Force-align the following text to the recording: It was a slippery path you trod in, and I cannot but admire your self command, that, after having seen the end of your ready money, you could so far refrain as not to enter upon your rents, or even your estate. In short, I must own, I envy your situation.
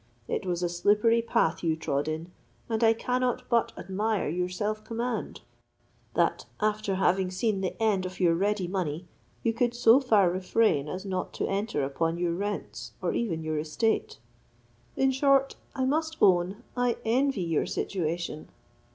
It 0.27 0.47
was 0.47 0.63
a 0.63 0.67
slippery 0.67 1.21
path 1.21 1.61
you 1.63 1.75
trod 1.75 2.07
in, 2.07 2.31
and 2.67 2.83
I 2.83 2.91
cannot 2.91 3.43
but 3.49 3.71
admire 3.77 4.27
your 4.27 4.49
self 4.49 4.83
command, 4.83 5.41
that, 6.15 6.47
after 6.59 6.95
having 6.95 7.29
seen 7.29 7.61
the 7.61 7.79
end 7.79 8.07
of 8.07 8.19
your 8.19 8.33
ready 8.33 8.67
money, 8.67 9.07
you 9.43 9.53
could 9.53 9.75
so 9.75 9.99
far 9.99 10.31
refrain 10.31 10.87
as 10.89 11.05
not 11.05 11.33
to 11.35 11.47
enter 11.47 11.83
upon 11.83 12.17
your 12.17 12.33
rents, 12.33 12.93
or 12.99 13.13
even 13.13 13.43
your 13.43 13.59
estate. 13.59 14.17
In 14.97 15.11
short, 15.11 15.55
I 15.75 15.85
must 15.85 16.17
own, 16.19 16.63
I 16.75 16.97
envy 17.05 17.43
your 17.43 17.67
situation. 17.67 18.49